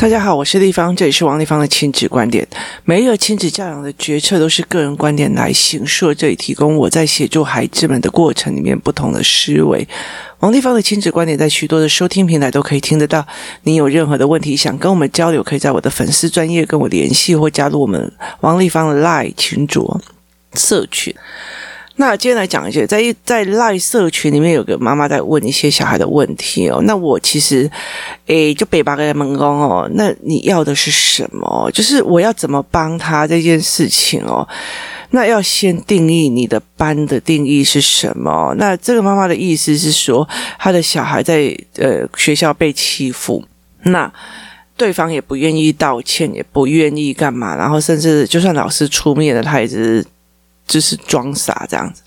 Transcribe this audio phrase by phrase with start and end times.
[0.00, 2.48] 大家好，我是丽芳，这里是王立芳的亲子观点。
[2.84, 9.86] 每一个亲子教养的决策都是个人观点来形塑，这里提供我在协助孩子们的过程里面不同的思维。
[10.38, 13.26] 王立芳的亲子观点在许多的收听平台都可以听得到。
[13.64, 18.10] 你有任何的问题想跟我们交流，可以在我的粉丝专业跟我联系，或加入我们
[18.40, 20.00] 王立芳的 LINE 群组
[20.54, 21.14] 社群。
[22.00, 26.80] 那今天来讲一些，在在赖社群里面有个妈妈在问一些小孩的问题哦。
[26.84, 27.70] 那我其实，
[28.24, 29.86] 诶，就北八个门工哦。
[29.92, 31.70] 那你要的是什么？
[31.74, 34.48] 就是我要怎么帮他这件事情哦。
[35.10, 38.54] 那要先定义你的班的定义是什么？
[38.56, 40.26] 那这个妈妈的意思是说，
[40.58, 43.44] 她的小孩在呃学校被欺负，
[43.82, 44.10] 那
[44.74, 50.02] 对方也不愿意道歉，也不愿意干嘛，然后甚至就算老师出面了，他也是。
[50.70, 52.00] 就是装傻这样子，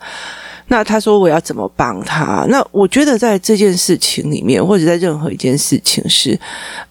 [0.68, 2.46] 那他说我要怎么帮他？
[2.48, 6.40] 那我觉得在这件事情里面，或者在任何一件事情是，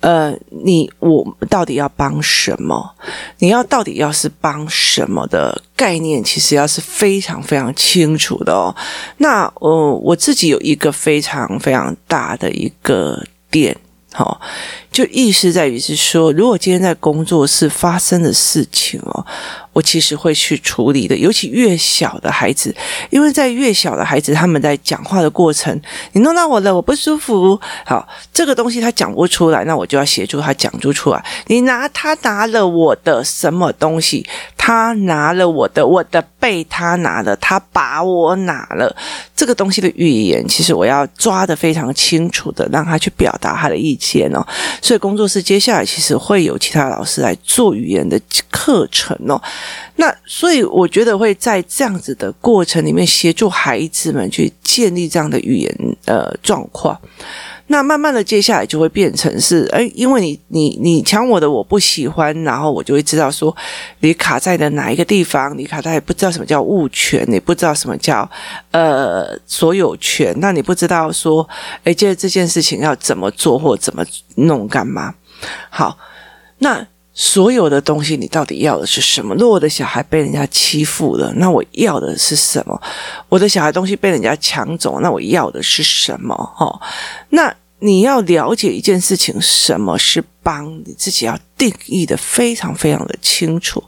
[0.00, 2.94] 呃，你我到底要帮什么？
[3.38, 8.76] 你要到底要是帮什么的概念，其实要是非常非常清楚的哦。
[9.16, 13.74] 那呃，我自己有一个非常非常大的一个点。
[14.12, 14.40] 好，
[14.90, 19.24] 就意思在于是说，如果今天在工作室发生的事情哦，
[19.72, 21.16] 我其实会去处理的。
[21.16, 22.74] 尤其越小的孩子，
[23.10, 25.80] 因为在越小的孩子，他们在讲话的过程，
[26.12, 27.58] 你弄到我了，我不舒服。
[27.86, 31.24] 好，这个东西他讲不出来，那我就要协助他讲出出来。
[31.46, 34.26] 你拿他拿了我的什么东西？
[34.64, 38.94] 他拿了我的，我的被他拿了，他把我拿了。
[39.34, 44.46] 这个东西的语言，其实我要抓得非常清楚的，让他去表达他的意见哦。
[44.80, 48.16] 所以工作室接下来其实会有其他老师来做语言的
[48.52, 49.42] 课程哦。
[49.96, 56.96] 那所以我觉得会在这样子的过程里面协助孩子们去建立这样的语言呃状况。
[57.72, 63.56] 那慢慢的，接下来就会变成是，哎，因为你你你抢我的，我不喜欢，然后我就会知道说，
[64.00, 68.30] 你卡在的哪一个地方，你卡在不知道什么叫物权，你不知道什么叫
[68.72, 71.48] 呃所有权，那你不知道说，
[71.84, 74.04] 哎，这这件事情要怎么做或怎么
[74.34, 75.14] 弄干嘛？
[75.70, 75.96] 好，
[76.58, 76.86] 那。
[77.14, 79.34] 所有的东西，你到底要的是什么？
[79.34, 82.80] 如果我的小孩被人家欺负了，那我要的是什么？
[83.28, 86.34] 我的小孩东西被人家抢走，那我要的是什么？
[86.58, 86.80] 哦，
[87.28, 90.72] 那你要了解一件事情，什么是帮？
[90.86, 93.82] 你自己要定义的非常非常的清楚。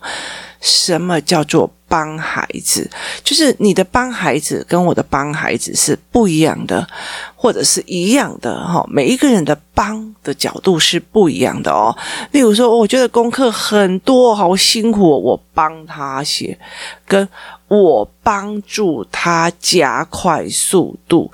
[0.60, 2.90] 什么叫做帮孩子？
[3.22, 6.86] 就是你的帮孩子跟我的帮孩子是不一样的，
[7.36, 8.84] 或者是一样的哈。
[8.88, 11.94] 每一个人的帮的角度是不一样的哦。
[12.32, 16.58] 例如说，我觉得功课很多，好辛苦，我帮他写，
[17.06, 17.28] 跟
[17.68, 21.30] 我帮助他加快速度，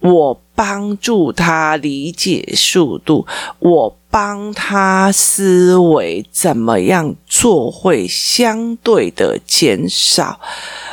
[0.00, 3.26] 我帮助他理解速度，
[3.58, 3.96] 我。
[4.14, 10.38] 帮他思维怎么样做会相对的减少，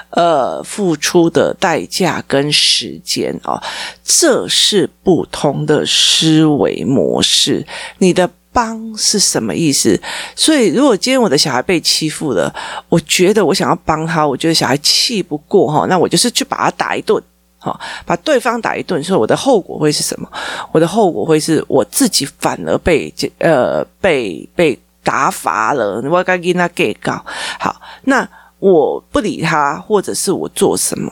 [0.10, 3.62] 呃，付出的代价跟时间哦，
[4.04, 7.64] 这是不同的思维模式。
[8.00, 10.02] 你的帮是什么意思？
[10.36, 12.52] 所以，如果今天我的小孩被欺负了，
[12.90, 17.22] 我觉得我想要帮他，我觉得小孩气不过哈，那我就是去把他打一顿。
[17.64, 20.28] 好，把对方打一顿，说我的后果会是什么？
[20.72, 26.02] 我的后果会是我自己反而被呃被被打罚了。
[26.10, 27.24] 我该跟他给告。
[27.60, 28.28] 好，那
[28.58, 31.12] 我不理他，或者是我做什么？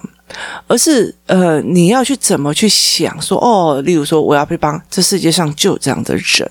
[0.67, 6.49] 而是呃，你要去怎么去想说哦，例如说我要去帮这世界上就有这样的人，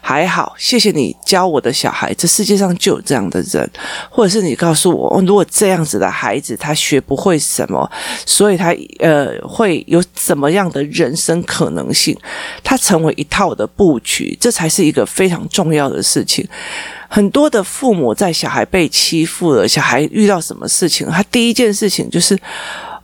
[0.00, 3.68] 还好，谢谢你教我的小孩，这世界上就有这样的人，
[4.10, 7.90] 或者是你告诉我，如果这样子的孩子他学不会什么，
[8.26, 12.16] 所以他呃会有怎么样的人生可能性，
[12.62, 16.46] 他成为一套的布局，这才是一个非常重要的事情。
[17.08, 22.38] 很多的父母在小孩被欺负了，小孩遇到什么事情，他第一件事情就是。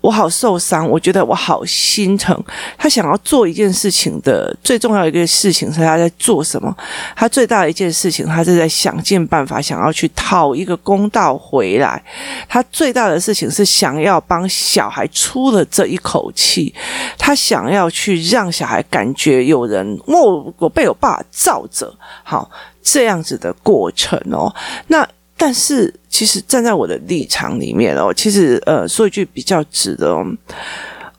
[0.05, 2.39] 我好受伤，我觉得我好心疼。
[2.77, 6.77] 他想要做一件事情的最重要一个事情是他在做什么？
[7.17, 12.05] 他最大的一件事情，他是在想尽办法想要去讨一个公道回来。
[12.47, 16.75] 他最大的事情是想要帮小孩出了这一口气，
[17.17, 21.91] 他想要去让小孩感觉有人，我我被我爸罩着，
[22.23, 22.51] 好，
[22.83, 24.55] 这样子的过程哦。
[24.89, 25.09] 那。
[25.45, 30.25] 但是，其实站在我的立场里面哦，其实呃，说一句比较直的哦，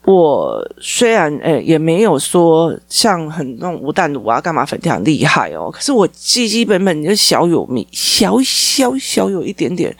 [0.04, 9.96] 我虽然呃也没有说像很那种无弹炉啊干嘛粉条很厉害哦，可是我基基本本就小有名，小小小有一点点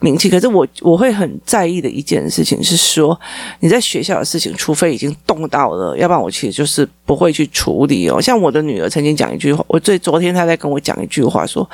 [0.00, 0.28] 名气。
[0.28, 3.18] 可是我我会很在意的一件事情是说，
[3.60, 8.20] 你在学校的事情，除非已经动到了，要不然我其实就是不会去处理哦。
[8.20, 11.68] 像我的女儿曾经讲一句话，我最昨天她在跟我讲一句话说，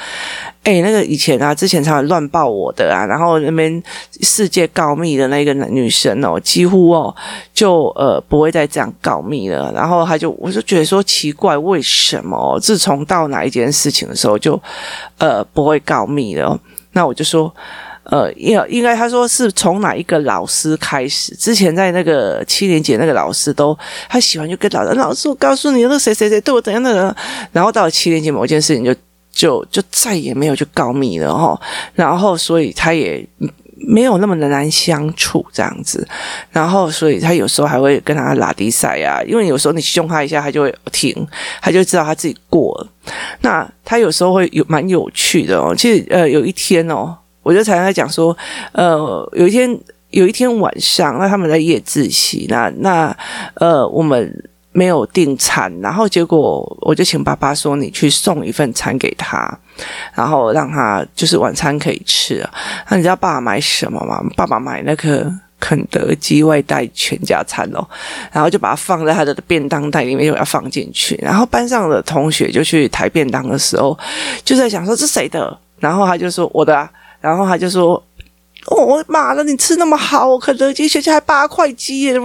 [0.62, 3.82] 哎，那个以前啊，之前常常乱抱我的啊，然后那边
[4.20, 7.14] 世界告密的那个女生哦，几乎哦
[7.54, 7.86] 就。
[7.96, 14.60] 呃不会再这样告密了，然后她就我就觉得说奇怪，为什么自从到哪一件事情的时候就
[15.18, 16.58] 呃不会告密了？
[16.92, 17.54] 那我就说
[18.10, 21.34] 呃应应该他说是从哪一个老师开始？
[21.36, 23.76] 之前在那个七年级那个老师都
[24.08, 27.14] 他喜欢就跟老师老师我告诉你那谁谁谁对我怎样的人，
[27.52, 28.94] 然后到了七年级某件事情就
[29.30, 31.60] 就就再也没有去告密了哈，
[31.94, 33.26] 然后所以他也。
[33.88, 36.04] 没有那么的难相处这样子，
[36.50, 41.14] 然后所以他有时候还会跟他拉低赛啊，因为有时候你凶他一下，他就会停，
[41.60, 42.88] 他就知道他自己过了。
[43.42, 45.74] 那他有时候会有蛮有趣的哦。
[45.76, 47.14] 其实呃，有一天哦，
[47.46, 48.36] 我就常常在讲说，
[48.72, 49.78] 呃，有一天
[50.10, 53.16] 有一天晚上，那他们在夜自习，那那
[53.54, 54.44] 呃我们。
[54.76, 59.58] 没有订餐，然后结果我就请爸爸说：“你去送一份餐给他，
[60.12, 62.46] 然后让他就是晚餐可以吃。”
[62.90, 64.22] 那你知道爸爸买什么吗？
[64.36, 67.82] 爸爸买那个肯德基外带全家餐哦，
[68.30, 71.18] 然后就把它放在他的便当袋里面，又要放进去。
[71.22, 73.98] 然后班上的同学就去抬便当的时候，
[74.44, 76.90] 就在想说：“这谁的？”然后他就说：“我的啊。”
[77.26, 78.02] 然后他就说。
[78.68, 82.20] 哦，我妈的，你吃那么好，肯德基学校还八块鸡耶，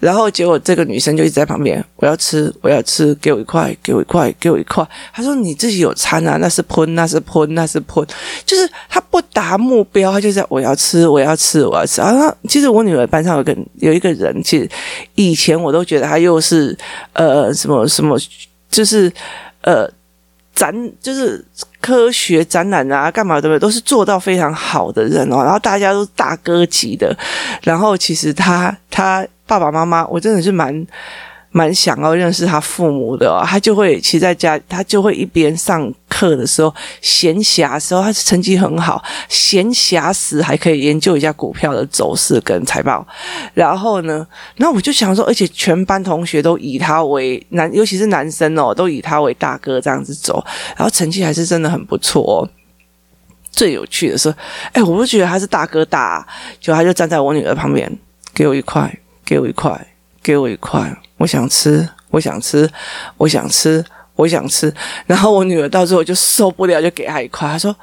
[0.00, 4.84] 然后结果这个女生就一直在旁边，我要吃，我要吃，给我一块，给我一块，给我一块。
[5.12, 8.04] 她说你自己有餐啊，那是喷，那是喷，那是喷，
[8.44, 12.00] 就是她不达目标，她就在我要吃，我要吃，我要吃。
[12.00, 14.68] 啊，其实我女儿班上有个有一个人，其实
[15.14, 16.76] 以前我都觉得她又是
[17.12, 18.18] 呃什么什么，
[18.68, 19.12] 就是
[19.60, 19.88] 呃。
[20.56, 21.44] 咱就是
[21.84, 23.58] 科学展览啊，干嘛对不对？
[23.58, 27.14] 都是做到非常好的人哦，然后大家都大哥级的，
[27.62, 30.86] 然后其实他他爸爸妈妈，我真的是蛮。
[31.56, 43.06] 蛮想要认识他父母的，他就会其实在家，他就会一边上课的时候，闲暇的时候，他成绩很好，闲暇时还可以研究一下股票的走势跟财报。
[43.54, 50.44] 然后呢，那我就想说，而且全班同学都以他为男，尤其是男生哦，都以他为大哥这样子走，
[50.76, 52.48] 然后成绩还是真的很不错哦。
[53.52, 54.34] 最有趣的是，
[54.72, 56.26] 哎，我不觉得他是大哥大，
[56.58, 57.88] 就他就站在我女儿旁边，
[58.34, 58.92] 给我一块，
[59.24, 59.93] 给我一块，
[60.24, 60.92] 给我一块。
[61.18, 62.68] 我想吃，我想吃，
[63.18, 63.84] 我想吃，
[64.16, 64.74] 我想吃。
[65.06, 67.46] 然后我女儿到最后就受不了，就给她一块。
[67.46, 67.76] 她说：“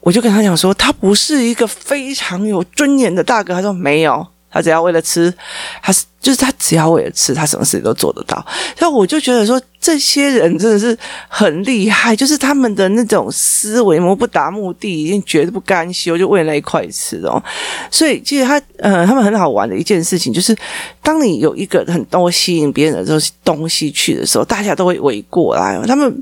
[0.00, 5.32] 我就跟她讲说，他不是一个非常有尊严的大哥。”她说：“没有，他只要为了吃，
[5.80, 8.44] 他是就是他只要为了吃，他什么事都做得到。”
[8.76, 9.58] 然后我就觉得说。
[9.86, 10.98] 这些人真的是
[11.28, 17.40] 很厉害，就是他们的那种思维，目不达目的，已经绝不甘休，就为了那一块吃哦。
[17.88, 20.52] 所以其实他呃，他们很好玩的一件事情，就是
[21.00, 25.80] 当你有一个很多吸引别人的这种东西去的时候，大家都会围过来。
[25.86, 26.20] 他们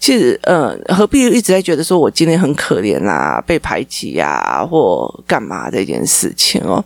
[0.00, 6.84] 其实呃，何必一直在觉得说我今天很可怜啊，被排挤啊，或干嘛这件事情哦？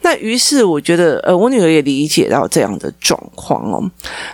[0.00, 3.80] 那于是我觉得呃，我女儿也理解到这样的状况哦。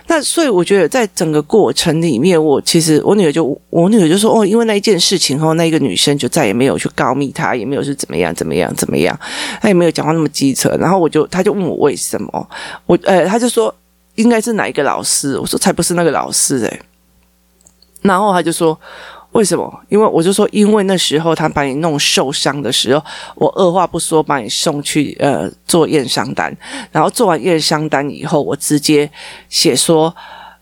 [0.07, 9.19] 那所以我觉得在整个过程里面，我其实我女儿就我女儿就说哦，因为那一件事情后，那一个女生就再也没有去告密他，也没有是怎么样怎么样怎么样，
[9.59, 10.69] 她也没有讲话那么机车。
[10.79, 12.49] 然后我就她就问我为什么，
[12.85, 13.75] 我呃，她就说
[14.15, 16.81] 应该是哪一个老师，我说才不是那个老师诶、
[18.01, 18.79] 然后她就说
[19.33, 19.81] 为什么？
[19.89, 23.03] 因为我就说因为那时候他把你弄受伤的时候，
[23.35, 26.55] 我二话不说把你送去呃做验伤单，
[26.93, 29.11] 然后做完验伤单以后，我直接
[29.49, 30.15] 写说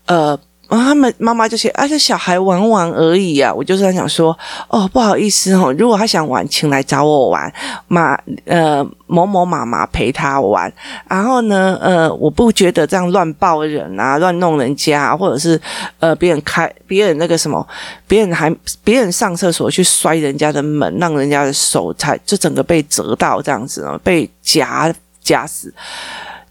[0.06, 0.36] 呃。
[0.68, 7.50] 啊，他们妈妈就写：“啊，这小孩玩玩而已啊。”我就是在想说：“哦，不好意思哦，如果他想玩，请来找我玩。
[7.86, 10.70] 妈，呃，某某妈妈陪他玩。
[11.08, 15.58] 然后呢，呃，我不觉得这样乱抱人啊，乱弄人家，或者是
[16.00, 17.66] 呃，别人开别人那个什么，
[18.06, 25.72] 别人还别人上厕所去摔人家的门，让人家的手才就整个被折到这样子哦，被夹夹死。”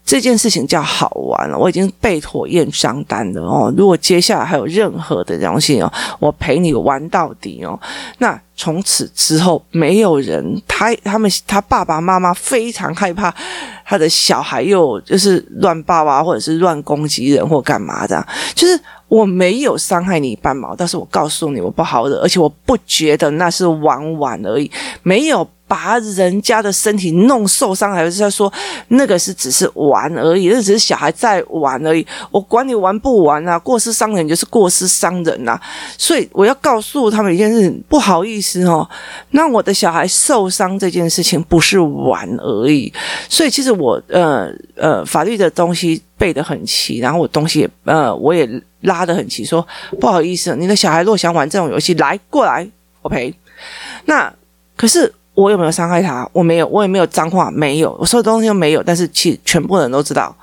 [0.08, 3.70] 这件事情叫好玩了，我已经被妥验伤单了哦。
[3.76, 7.78] 如果接下来还有任何的东西哦，我陪你玩到底哦。
[8.16, 13.32] 那从此之后，没有人，他他们他爸爸妈妈非常害怕
[13.84, 18.26] 他的小孩又就是乱抱啊，或者是乱攻击人或干嘛的。
[18.54, 24.70] 就是我没有伤害你半毛，但是我告诉你我不好惹，而且我不觉得那是玩玩而已，
[25.02, 25.46] 没有。
[25.68, 28.50] 把人家的身体弄受伤，还是在说
[28.88, 32.04] 那个是只是玩而已，那只是小孩在玩而已。
[32.30, 35.60] 我管你玩不玩啊，过失伤人就是过失伤人呐。
[35.98, 38.88] 所以我要告诉他们一件事，不好意思哦，
[39.32, 42.90] 那我的小孩受伤这件事情不是玩而已。
[43.28, 48.48] 所以其实我呃呃法律的东西背得很齐，然后我东西也呃我也
[48.80, 49.66] 拉得很齐，说
[50.00, 52.66] 不好意思，你的小孩若想玩这种游戏，来过来
[53.02, 53.34] 我赔。
[54.06, 54.32] 那
[54.74, 55.12] 可是。
[55.38, 56.28] 我有没有伤害他？
[56.32, 58.82] 我没有，我也没有脏话，没有，我所有东西都没有。
[58.82, 60.34] 但是其实全部人都知道，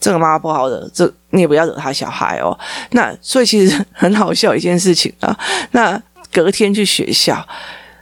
[0.00, 2.58] 这个妈妈不好惹，这你也不要惹他小孩哦。
[2.90, 5.38] 那所以其实很好笑一件事情啊。
[5.70, 6.02] 那
[6.32, 7.46] 隔天去学校，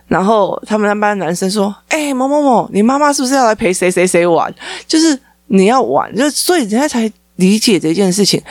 [0.07, 4.51] 然后他们那班男生说：“哎，某某某，你妈妈是不是要来陪谁谁谁玩？
[4.87, 8.43] 就是你要玩，就所以人家才理解这件事情。”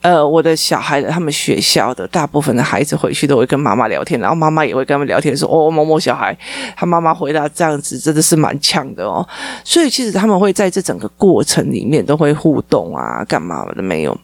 [0.00, 6.36] 呃，我的小孩的他们学校的大部分的孩子回去都会跟妈妈聊天，然后妈妈也会跟他们聊天，说：“哦，某某小孩，
[6.76, 9.26] 他妈妈回答这样子，真的是蛮呛的哦。”
[9.64, 14.16] 所以其实他们会在这整个过程里面都会互动啊，干嘛的没有？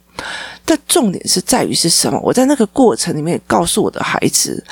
[0.65, 2.21] 但重点是在于是什么？
[2.23, 4.65] 我在那个过程里面告诉我的孩子。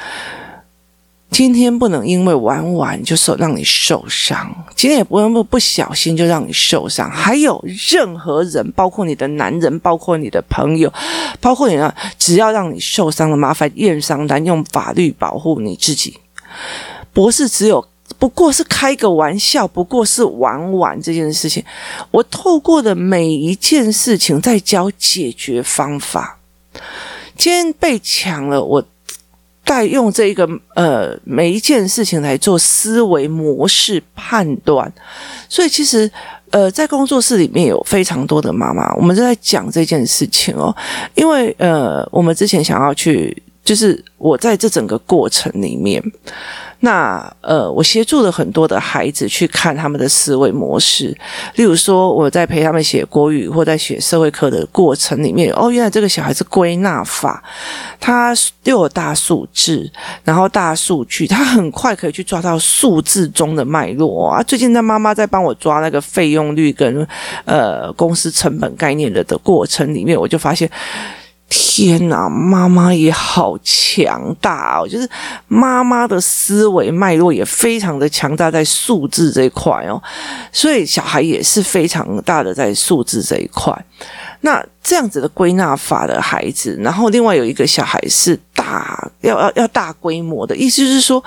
[1.33, 7.11] 今天不能因为玩玩就受让你受伤，今天也不能不不小心就让你受伤。
[7.11, 7.59] 还有
[7.91, 10.93] 任何人，包括你的男人，包括你的朋友，
[11.41, 16.19] 包括你啊，只要让你受伤了，麻烦验伤单，用法律保护你自己。
[17.15, 17.83] 博士只有
[18.19, 21.65] 不过是开个玩笑，不过是玩玩这件事情。
[22.11, 26.39] 我透过的每一件事情在教解决方法。
[27.39, 28.85] 今天被抢了，我。
[29.73, 34.93] 在用这个呃每一件事情来做思维模式判断，
[35.49, 36.11] 所以其实
[36.51, 40.77] 呃在工作室里面有非常多的妈妈，我们正在讲这件事情哦，
[41.15, 46.03] 因为呃我们之前想要去，就是我在这整个过程里面。
[46.85, 51.17] 那呃，我协助了很多的孩子去看他们的思维模式，
[51.55, 57.41] 例如说我在陪他们写国语或在写社会课的过程里面，哦，原来这个小孩子归纳法，
[58.01, 59.89] 他又有大数字，
[60.25, 64.43] 然后大数据，他很快可以去抓到数字中的脉络啊。
[64.43, 67.07] 最近他妈妈在帮我抓那个费用率跟
[67.45, 70.69] 呃公司成本概念的的过程里面，我就发现。
[71.53, 74.89] 天哪，妈妈也好强大哦！
[74.89, 75.09] 就是
[75.49, 80.03] 妈妈的思维脉络也非常的强大，在数字这一块哦，
[80.51, 83.73] 所以小孩也是非常大的在数字这一块。
[84.41, 91.23] 那这样子的归纳法的孩子，然后另外有一个小孩是大要要要大规模的，意思是说。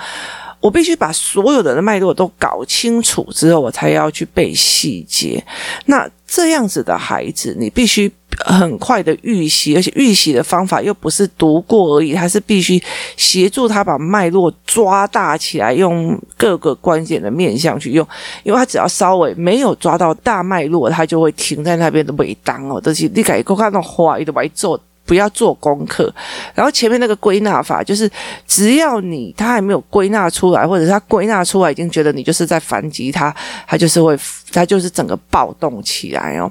[0.58, 5.40] 我必须把所有的脉络都搞清楚之后，我才要去背细节。
[5.84, 8.10] 那这样子的孩子，你必须
[8.44, 12.82] 很快的预习，而且预习的方法又不是读过而已，他是必须
[13.16, 18.06] 协助他把脉络抓大起来，用各个关键的面向去用。
[18.42, 24.80] 因为他只要稍微没有抓到大脉络，他就会停在那边的尾档哦，这些你改过看到话，一直白做。
[25.06, 26.12] 不要做功课，
[26.52, 28.10] 然后前面那个归纳法就是，
[28.46, 33.34] 只要你他还没有归纳出来，或者他归纳出来已经觉得你就是在反击他，
[33.66, 34.18] 他就是会，
[34.52, 36.50] 他就是整个暴动起来哦。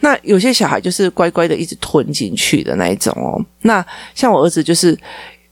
[0.00, 3.38] 那有些小孩就是乖乖的一直吞进去的那一种哦。
[3.62, 4.98] 那像我儿子就是，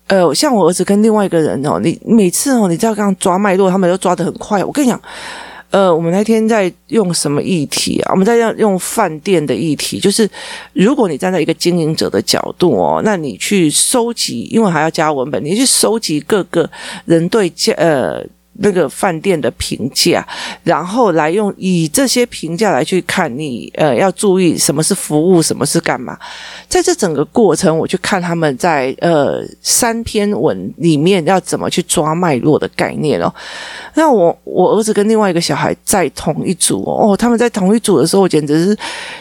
[0.06, 4.64] 呃，像我儿子跟另外一个人哦，你每次哦，你知道刚刚抓脉络，他们都抓得很快。
[4.64, 4.98] 我跟你讲。
[5.70, 8.12] 呃，我们那天在用什么议题啊？
[8.12, 10.28] 我们在用用饭店的议题，就是
[10.72, 16.68] 如果你站在一个经营者的角度哦，那你去收集，因为还要加文本，你去收集各个
[17.04, 18.24] 人对家呃。
[18.60, 20.26] 那个饭店的评价，
[20.62, 26.18] 然后来用以这些评价来去看你，呃，要注意什么是服务，什么是干嘛。
[26.68, 33.32] 在这整个过程，我去看他们在呃三篇文里面要怎么去抓脉络的概念哦。
[33.94, 38.78] 那我我儿子跟另外一个小孩在同一组哦，他们在同一组的时候，我简直是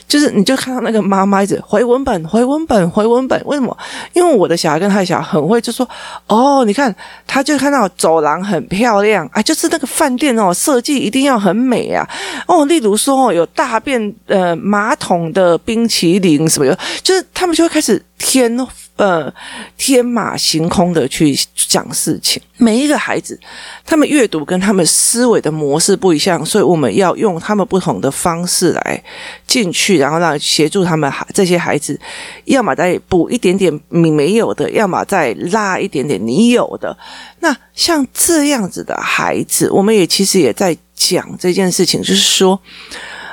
[0.07, 3.41] 就是你就看到那个妈妈一直回文本，回文本，回文本。
[3.45, 3.75] 为什么？
[4.13, 5.87] 因为我的小孩跟他的小孩很会，就说
[6.27, 6.93] 哦，你看，
[7.25, 9.26] 他就看到走廊很漂亮。
[9.31, 12.07] 啊，就是那个饭店哦，设计一定要很美啊！
[12.47, 18.55] 哦，例如说哦，有大便呃马桶的冰淇淋什么的，就是他们就会开始天
[18.97, 19.33] 呃
[19.77, 22.41] 天马行空的去讲事情。
[22.57, 23.39] 每一个孩子，
[23.85, 29.03] 他们阅读跟他们思维的模式不一样，所以我们要用他们不同的方式来
[29.45, 31.99] 进去，然后让协助他们孩这些孩子，
[32.45, 36.97] 要么再补一点点你没有的，要么再拉一点点你有的。
[37.39, 42.59] 那像这样子的孩子，我们也其实也在讲这件事情，就是说，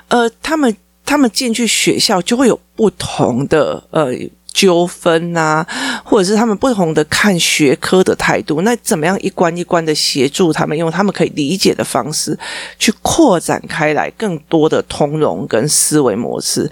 [0.08, 4.14] 呃，他们他们进去学校就会有不同的呃。
[4.54, 5.66] 纠纷啊，
[6.02, 12.38] 或者是他们不同的看学科的态度，那怎么样一关一关的协助他们，用他们可以理解的方式
[12.78, 16.70] 去扩展开来更多的通融跟思维模式。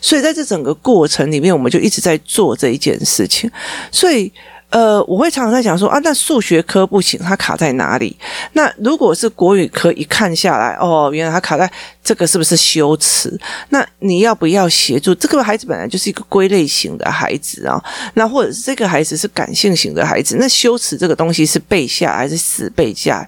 [0.00, 3.50] 所以在这整个过程里面，我们就一直在做这一件事情。
[3.92, 4.32] 所以。
[4.74, 8.16] 呃，我会常常在讲说啊，那数学科不行，它卡在哪里？
[8.54, 11.70] 那如果是国语科，一看下来，哦，原来它卡在
[12.02, 13.38] 这个是不是修辞？
[13.68, 15.14] 那你要不要协助？
[15.14, 17.80] 这个孩子本来就是一个归类型的孩子啊，
[18.14, 23.24] 那或者是这个孩子是感性型的孩子，那修辞这个东西是背下还是死背下？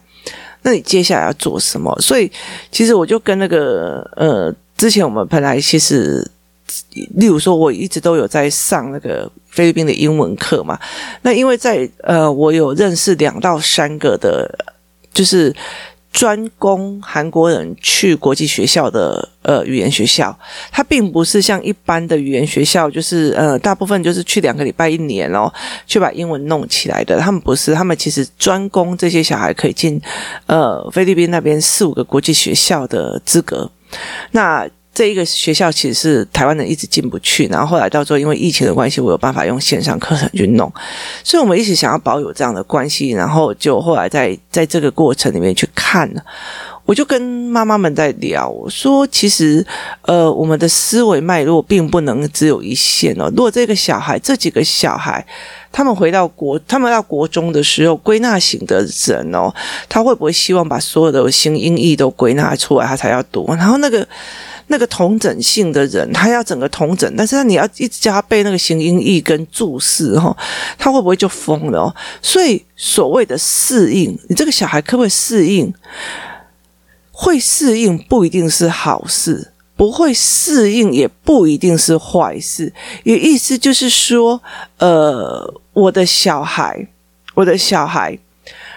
[0.62, 1.96] 那你接下来要做什么？
[2.00, 2.28] 所以
[2.72, 6.28] 其实我就跟那个呃，之前我们本来其实。
[7.14, 10.78] 例如说，我一直都有在上那个菲律宾的英文课嘛。
[11.22, 14.48] 那因为在呃，我有认识两到三个的，
[15.12, 15.52] 就是
[16.12, 20.38] 专攻韩国人去国际学校的呃语言学校。
[20.70, 25.52] 它并不是像一般的语言学校，就是呃，大部分就是去两个礼拜一年哦，
[25.86, 27.18] 去把英文弄起来的。
[27.18, 30.00] 他们不是，他们其实专攻这些小孩可以进
[30.46, 33.70] 呃菲律宾那边四五个国际学校的资格。
[34.30, 40.72] 那这一个学校其实是台湾人一直进不去，然后后来到时候因为疫情的关系，我有办法用线上课程去弄，
[41.22, 46.24] 所以我们一直想要保有这样的关系，然后就后来在在这个过程里面去看了，
[46.86, 49.62] 我就跟妈妈们在聊，我说其实
[50.00, 55.22] 呃我们的思维脉络并不能只有一线哦，如果这个小孩这几个小孩
[55.70, 59.52] 他们回到国，他们到国中的时候归纳型的人哦，
[59.90, 64.08] 他会不会希望把所有的新音义都归纳出来，他才要读，然后那个。
[64.68, 70.36] 那个同整性的人，他要整个同整，但是你要一直叫他背那个形音义跟注释哈，
[70.76, 71.94] 他会不会就疯了？
[72.20, 75.72] 所以所谓的适应，你这个小孩可不可以适应？
[77.12, 82.72] 会适应不一定是好事，不会适应也不一定是坏事。
[83.04, 84.42] 也意思就是说，
[84.78, 86.88] 呃，我的小孩，
[87.34, 88.18] 我的小孩，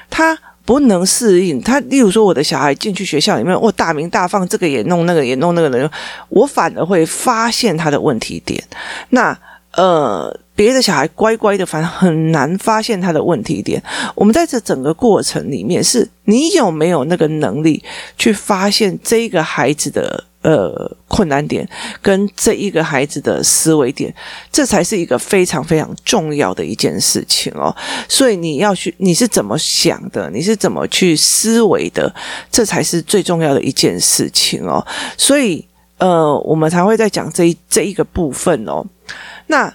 [0.09, 0.37] 他。
[0.69, 5.89] 不能适应他，例如说我的小孩进去学校里面，我大鸣大放，这个也弄，那个也弄，那个人，
[6.29, 8.63] 我反而会发现他的问题点。
[9.09, 9.35] 那
[9.71, 13.81] 呃，别的小孩乖乖的，反而很难发现他的问题点。
[14.13, 17.83] 我们在这整个过程里面，是你有没有那个能力
[18.15, 20.23] 去发现这个孩子的。
[20.49, 21.67] 呃，困难点
[22.01, 24.11] 跟这一个孩子的思维点，
[24.51, 27.75] 这才是一个非常非常重要的一件事情哦。
[28.07, 30.27] 所以你要去，你是怎么想的？
[30.31, 32.11] 你是怎么去思维的？
[32.49, 34.83] 这才是最重要的一件事情哦。
[35.15, 35.63] 所以，
[35.99, 38.83] 呃，我们才会在讲这一这一个部分哦。
[39.45, 39.71] 那。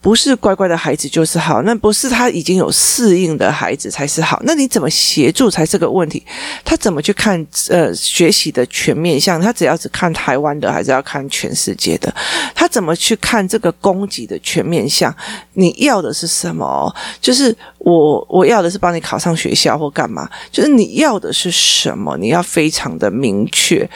[0.00, 4.40] 不是乖乖的孩子就是好，那不是他已经有适应的孩子才是好。
[4.44, 6.24] 那你怎么协助才是个问题？
[6.64, 9.40] 他怎么去看呃学习的全面向？
[9.40, 12.14] 他只要只看台湾的，还是要看全世界的？
[12.54, 15.14] 他怎么去看这个供给的全面向？
[15.54, 16.94] 你要的是什么？
[17.20, 20.30] 就是我我要的是帮你考上学校或干嘛？
[20.52, 22.16] 就是你要的是什么？
[22.16, 23.88] 你要非常的明确。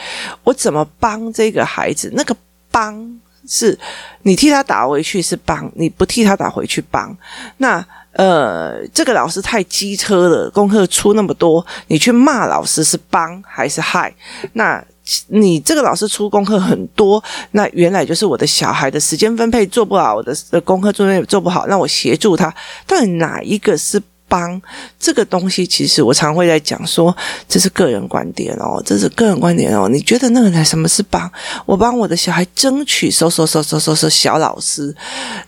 [0.43, 2.11] 我怎么帮这个孩子？
[2.13, 2.35] 那个
[2.69, 3.21] 帮。
[3.47, 3.77] 是
[4.23, 7.15] 你替他打回去是帮，你不替他打回去帮。
[7.57, 14.13] 那呃，这个老师太机车了，功课出那么多，你去骂老师是帮还是害？
[14.53, 14.83] 那
[15.27, 22.53] 你这个老师出功课很多，那原来就是我的小孩的时间分配做不好，我的功课作业做不好，那我协助他，
[22.85, 24.01] 到底哪一个是？
[24.33, 24.59] 帮
[24.97, 27.15] 这个东西，其实我常会在讲说，
[27.47, 29.87] 这是个人观点哦，这是个人观点哦。
[29.87, 31.31] 你觉得那个人什么是帮？
[31.67, 34.95] 我帮我的小孩争取，收收收收收收小老师。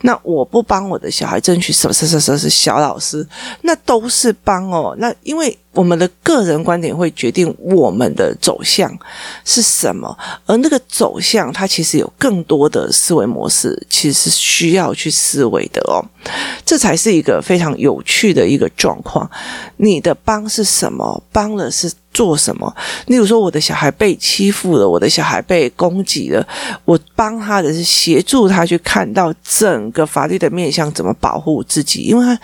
[0.02, 3.26] 那我不帮我的小孩争取，什么什么什么是小老师？
[3.62, 4.94] 那都是帮哦。
[5.00, 5.58] 那因为。
[5.76, 8.90] 我们的个人观点会决定我们的走向
[9.44, 16.00] 是什么，而那个走向，它其实有更多的思维模式，其实是需要去思维的哦。
[16.66, 19.30] 这才是一个非常有趣的一个状况。
[19.78, 21.22] 你的帮是什么？
[21.32, 21.90] 帮了是。
[22.16, 22.74] 做什么？
[23.08, 26.42] 例如说，我的小孩被欺负了，我的小孩被攻击了，
[26.86, 32.04] 我帮他的是协助他去看到整个法律的面向，怎么保护自己。
[32.04, 32.38] 因为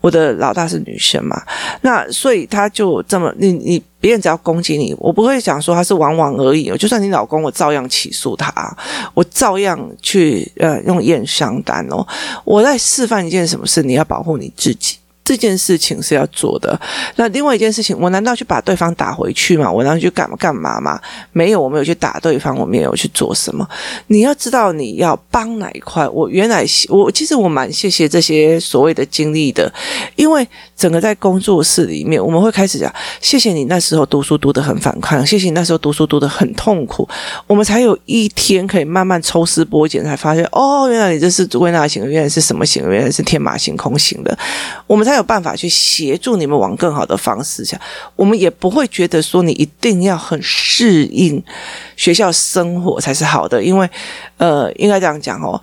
[0.00, 1.42] 我的老大是女生嘛，
[1.80, 6.70] 那所以他就这么，你你别人只要攻击你，我不会讲说他是玩玩而已。
[6.78, 8.76] 就算你老公，我照样起诉他，
[9.12, 12.06] 我照样去呃用验伤单哦。
[12.44, 14.98] 我在示范一件什么事，你要保护你自己。
[15.26, 16.80] 这件事情是要做的。
[17.16, 19.68] 那另外一件事情，我难道去把对方打回去吗？
[19.68, 21.00] 我难道去干嘛干嘛吗？
[21.32, 23.68] 没有，我没有去打对方，我没有去做什么。
[24.06, 26.08] 你要知道你要帮哪一块。
[26.10, 29.68] 我原来我其实我蛮谢谢这些所谓的经历的，
[30.14, 37.08] 因为整个在工作室里面，我们会开始讲，谢谢你那时候读书读得很反抗，谢谢你那时候读书读得很痛苦，
[37.48, 44.38] 我们才有一天可以慢慢抽丝剥茧，才发现哦，原来你这是归纳型，原来是什么型，原来是天马行空型的，
[44.86, 45.15] 我们才。
[45.16, 47.80] 没有办法去协助你们往更好的方式下，
[48.16, 51.42] 我们也不会觉得说你一定要很适应
[51.96, 53.88] 学校生活才是好的，因为
[54.36, 55.58] 呃，应该这样讲哦，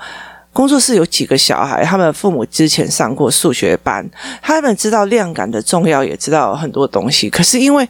[0.51, 4.03] 工作室有几个小孩，他们父母之前上过数学班，
[4.41, 7.29] 他们知道量感的重要，也知道很多东西。
[7.29, 7.87] 可是因为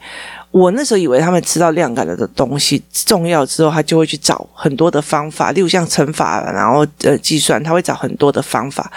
[0.50, 8.92] 我那时候以为他们知道量感的东西重要之后，他就会去找很多的方法，例如像乘法，然后呃计算，他会找很多的方法。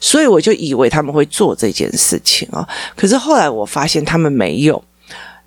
[0.00, 4.82] 所以我就以为他们会做这件事情哦，可是后来我发现他们没有。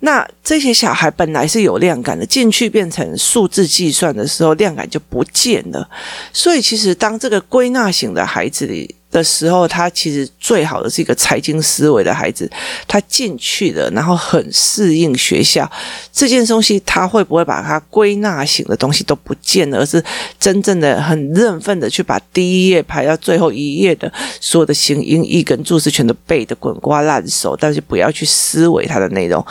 [0.00, 5.88] 那这些小孩本来是有量感的，进去变成数字计算的时候，量感就不见了。
[6.32, 8.94] 所以其实当这个归纳型的孩子里。
[9.12, 12.50] 的时候，他其实最好的是一个财经思维的孩子，
[12.88, 15.70] 他进去了，然后很适应学校
[16.10, 20.02] 这件东西，他会不会把他归纳型的东西都不见了，而是
[20.40, 29.44] 真正的很认份的去把第一页排到最后一页的所有的形音译跟注释全都背得滚瓜烂熟，但是不要去思维它的内容，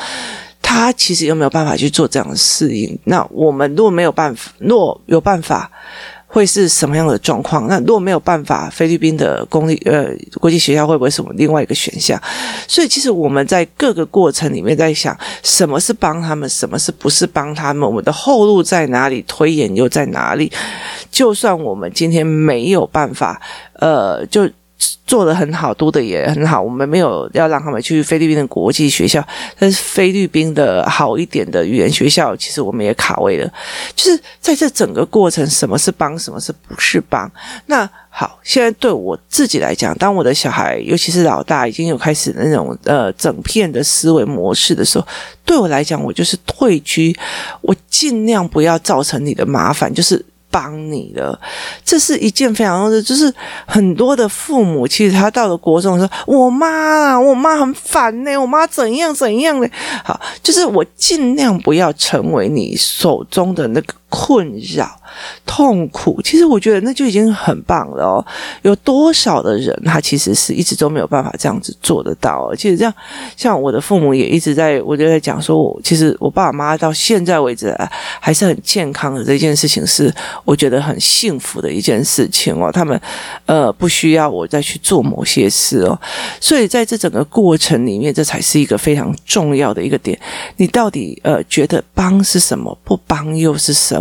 [0.60, 2.98] 他其实有没有办法去做这样的适应？
[3.04, 5.70] 那我们如果没有办法，若有办法。
[6.32, 7.68] 会是什么样的状况？
[7.68, 10.08] 那如果没有办法，菲律宾的公立呃
[10.40, 12.18] 国际学校会不会是我们另外一个选项？
[12.70, 17.86] 所以其实我们在各个过程里面在想，什么是帮他们，什么是不是帮他们？
[17.88, 19.22] 我们的后路在哪里？
[19.28, 20.50] 推演又在哪里？
[21.12, 23.42] 就算我们今天没有办法，
[23.74, 24.50] 呃，就。
[25.06, 26.62] 做得很好，读的也很好。
[26.62, 29.26] 我们没有要让他们去菲律宾的国际学校，
[29.60, 33.54] 但是菲律宾的好一点的语言学校，其实我们也卡位了。
[33.96, 37.30] 就是在这整个过程，什么是帮，什么是不是帮？
[37.66, 45.08] 那好，现在对我自己来讲，当我的小孩，尤其是老大，已经有开始那种呃整片的思维模式的时候，
[45.46, 47.16] 对我来讲，我就是退居，
[47.62, 50.26] 我尽量不要造成你的麻烦，就是。
[50.52, 51.40] 帮你的，
[51.84, 53.34] 这是一件非常重要的，就是
[53.66, 59.68] 很多的父母，其实他到了国中说：“我妈啊，我妈很烦呢，我妈怎样怎样呢。”
[60.04, 65.00] 好，就是我尽量不要成为你手中的那个困扰。
[65.46, 68.26] 痛苦，其实我觉得那就已经很棒了哦。
[68.62, 72.56] 有多少的人，他其实是一直都没有办法这样子做得到。
[72.56, 72.94] 其实这样，
[73.36, 77.76] 像我的父母也一直在，我就在讲说，我其实我爸爸妈妈到现在为止
[78.22, 79.22] 还是很健康的。
[79.26, 80.14] 这件事情是
[80.46, 82.72] 我觉得很幸福的一件事情哦。
[82.72, 83.00] 他们
[83.46, 86.00] 呃不需要我再去做某些事哦。
[86.40, 90.18] 所以在这整个过程里面，这才是一个非常重要的一个点。
[90.56, 94.01] 你到底呃觉得帮是什么，不帮又是什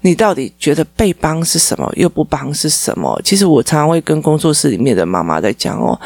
[0.00, 0.52] 你到底？
[0.58, 3.20] 觉得被帮是什么，又不帮是什么？
[3.24, 5.98] 其实我常常会跟工作室里面的妈妈在讲哦。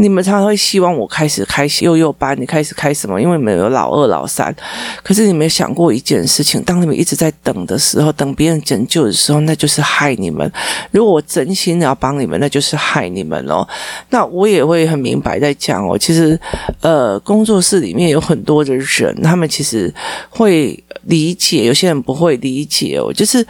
[0.00, 3.20] 你们常常会希望我开始开幼幼班，你开始开什么？
[3.20, 4.54] 因为你们有老二、老三。
[5.02, 10.50] 可是你没有想过一件事情：当你们一直在等的时候，等别人拯救的时候，那就是害你们。
[10.90, 13.66] 如果我真心的要帮你们，那就是害你们哦。
[14.08, 15.98] 那我也会很明白在讲哦。
[15.98, 16.38] 其实，
[16.80, 19.92] 呃，工作室里面有很多的人，他们其实
[20.30, 23.12] 会理解，有些人不会理解哦。
[23.12, 23.46] 就是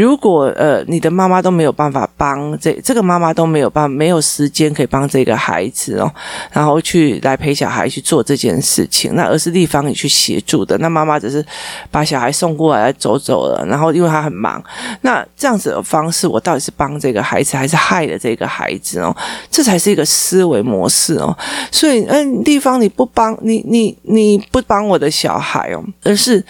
[0.00, 5.98] 如果呃，你的妈妈都没有办法帮这这个妈妈都没有办，没有时间可以帮这个孩子。
[5.98, 6.12] 哦，
[6.52, 10.76] 然后去来陪小孩去做这件事情，那而是立方你去协助的。
[10.78, 11.44] 那妈妈只是
[11.90, 14.62] 把小孩送过来走走了，然后因为他很忙，
[15.00, 19.16] 那这样子的方式，我到底是帮这个孩子还是害了这个孩子哦？
[19.50, 21.36] 这才是一个思维模式哦。
[21.70, 26.44] 所以，嗯，立方你不帮你你你不帮我的小孩哦，而是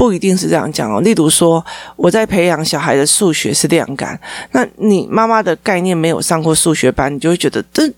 [0.00, 1.02] 不一定是这样讲哦。
[1.02, 1.62] 例如说，
[1.94, 4.18] 我在培养小孩的数学是量感，
[4.52, 7.92] 那你妈妈的概念没有上过数学班，你就会觉得这。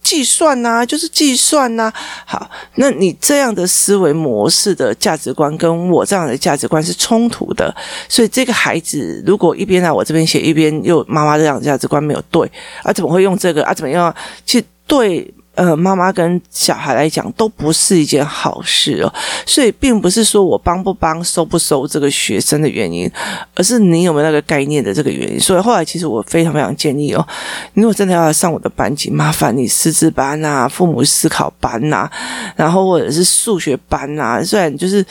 [0.00, 1.92] 计算呐，就是计算呐。
[2.24, 7.74] 好，那你这样的思维模式的价值观跟我这样的价值观是冲突的，
[8.08, 12.50] 所以这个孩子如果一边来我这边写，一边又妈妈这样的价值观没有对
[12.82, 13.74] 啊，怎么会用这个啊？
[13.74, 14.14] 怎么样
[14.46, 15.34] 去对？
[15.58, 19.12] 呃，妈妈跟小孩来讲都不是一件好事哦，
[19.44, 23.10] 所以并不是说我帮不帮、收不收这个学生的原因，
[23.56, 25.40] 而是你有没有那个概念的这个原因。
[25.40, 27.26] 所以后来其实我非常非常建议哦，
[27.74, 32.12] 如果真的要上我的班级，麻烦你识字班啊、父母思考班呐、啊，
[32.54, 35.04] 然后或者是数学班呐、啊，虽然就是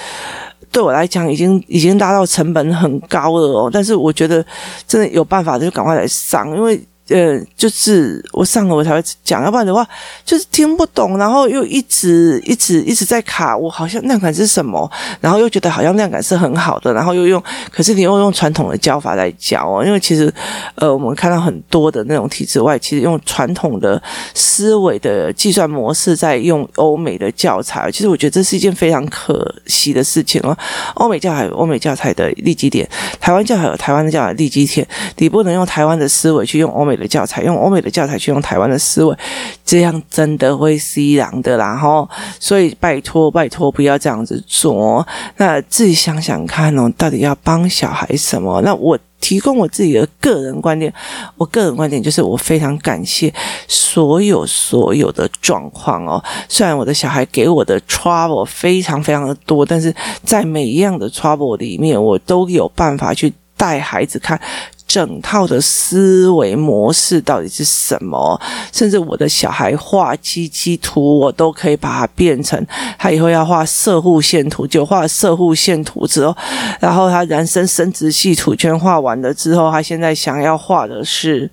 [0.71, 4.45] 对我来讲已经已经达到成本很高了哦，但是我觉得
[4.87, 6.81] 真的有办法就赶快来上，因为。
[7.09, 9.87] 呃，就是我上了我才会讲，要不然的话
[10.25, 14.89] 就是听不懂，然后又一直一直一直在卡，我好像量感是什么，
[15.21, 17.41] 然后又觉得好像量感是很好的，然后又用，
[17.71, 20.33] 可是你又用传统的教法来教哦，因为其实
[20.75, 24.01] 呃，我们看到很多的那种体制外，其实用传统的
[24.33, 30.57] 思维的计算模式在用欧美的教材，其实我觉得这是一件非常可惜的事情哦。
[30.95, 32.87] 欧美教材有欧美教材的利基点，
[33.19, 39.15] 台湾教材有台湾的教材利基点，你不能用台湾的思维去用欧美的教材，用欧美的教材去用台湾的思维，
[39.63, 41.75] 这样真的会死人的啦！
[41.77, 45.05] 吼，所以拜托拜托，不要这样子做。
[45.37, 48.61] 那自己想想看哦，到底要帮小孩什么？
[48.61, 50.93] 那我提供我自己的个人观点，
[51.37, 53.33] 我个人观点就是，我非常感谢
[53.67, 56.23] 所有所有的状况哦。
[56.47, 64.39] 虽然我的小孩给我的 trouble 非常非常的多，但是在每一样的 trouble 里面，我都有办法去带孩子看。
[64.87, 68.39] 整套的思维模式到底是什么？
[68.71, 72.65] 甚至我的小孩画鸡鸡图，我都可以把它变成
[72.97, 76.35] 他以后要画摄护线图，就画摄护线图之后，
[76.79, 81.51] 然后他人生生殖系图全画完了之后，他现在想要画的是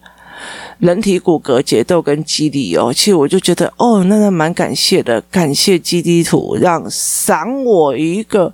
[0.78, 2.92] 人体骨骼结构跟肌理哦。
[2.94, 8.52] 其实我就觉得哦，那那蛮感谢的，感谢基地图让赏我一个。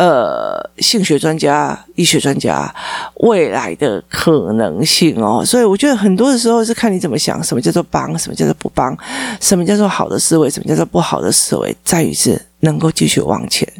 [0.00, 2.74] 呃，性学专家、医学专家，
[3.16, 8.96] 未来的可能性哦，所以我觉得很多的时候是看你怎么想，什么叫做帮，什么叫做不帮，
[9.40, 13.70] 什么叫做好的思维，什么叫做不好的思维，在于是能够继续往前，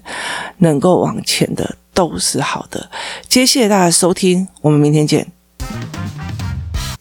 [0.58, 2.90] 能够往前的都是好的。
[3.26, 5.26] 谢谢大家收听，我们明天见。